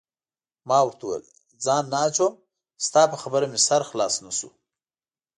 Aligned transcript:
ما 0.67 0.79
ورته 0.83 1.03
وویل: 1.05 1.25
ځان 1.65 1.83
نه 1.91 1.97
اچوم، 2.07 2.33
ستا 2.85 3.01
په 3.11 3.17
خبره 3.21 3.45
مې 3.51 3.59
سر 3.67 3.81
خلاص 3.89 4.15
نه 4.25 4.31
شو. 4.37 4.49